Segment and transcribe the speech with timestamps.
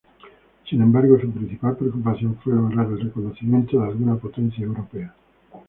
[0.67, 5.13] Sin embargo, su principal preocupación fue lograr el reconocimiento de alguna potencia europea.